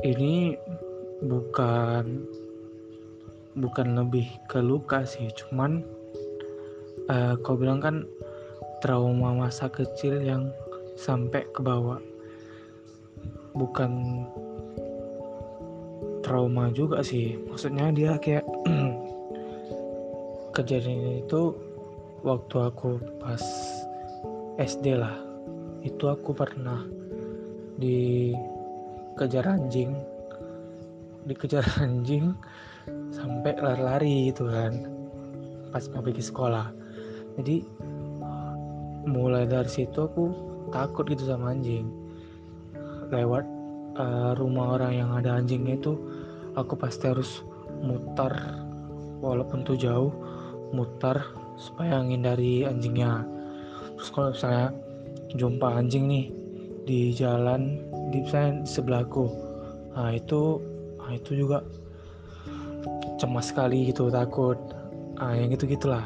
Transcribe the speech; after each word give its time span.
ini 0.00 0.56
bukan 1.20 2.24
bukan 3.58 3.88
lebih 3.98 4.24
ke 4.48 4.62
luka 4.62 5.04
sih 5.04 5.28
cuman 5.36 5.84
uh, 7.10 7.36
kau 7.44 7.58
bilang 7.58 7.82
kan 7.82 8.06
trauma 8.80 9.36
masa 9.36 9.68
kecil 9.68 10.22
yang 10.24 10.48
sampai 10.96 11.44
ke 11.52 11.60
bawah. 11.60 12.00
Bukan 13.52 14.24
trauma 16.24 16.70
juga 16.72 17.02
sih 17.02 17.36
maksudnya 17.50 17.90
dia 17.90 18.14
kayak 18.16 18.46
kejadian 20.56 21.24
itu 21.24 21.52
waktu 22.24 22.56
aku 22.56 22.96
pas 23.20 23.42
SD 24.56 24.96
lah. 24.96 25.16
Itu 25.84 26.12
aku 26.12 26.32
pernah 26.36 26.84
dikejar 29.14 29.46
anjing. 29.46 29.92
Dikejar 31.26 31.64
anjing 31.84 32.32
sampai 33.12 33.58
lari-lari 33.58 34.32
gitu 34.32 34.48
kan. 34.48 34.86
Pas 35.70 35.84
mau 35.92 36.02
pergi 36.02 36.24
sekolah. 36.24 36.66
Jadi 37.38 37.62
mulai 39.06 39.48
dari 39.48 39.70
situ 39.70 39.96
aku 39.96 40.24
takut 40.74 41.06
gitu 41.08 41.26
sama 41.26 41.52
anjing. 41.54 41.88
Lewat 43.10 43.44
uh, 43.98 44.32
rumah 44.38 44.78
orang 44.78 44.92
yang 44.94 45.10
ada 45.14 45.38
anjingnya 45.40 45.78
itu 45.80 45.98
aku 46.54 46.74
pasti 46.78 47.10
harus 47.10 47.42
mutar 47.80 48.32
walaupun 49.20 49.64
tuh 49.64 49.76
jauh 49.76 50.12
mutar 50.70 51.20
supaya 51.58 52.00
dari 52.02 52.64
anjingnya. 52.64 53.26
Terus 53.98 54.10
kalau 54.14 54.28
misalnya 54.32 54.66
jumpa 55.36 55.68
anjing 55.76 56.08
nih 56.08 56.39
di 56.90 57.14
jalan 57.14 57.78
di 58.10 58.26
di 58.26 58.66
sebelahku. 58.66 59.30
Nah 59.94 60.10
itu 60.10 60.58
nah 60.98 61.14
itu 61.14 61.38
juga 61.38 61.62
cemas 63.22 63.54
sekali 63.54 63.94
gitu 63.94 64.10
takut. 64.10 64.58
Ah 65.22 65.38
yang 65.38 65.54
gitu 65.54 65.70
gitulah 65.70 66.02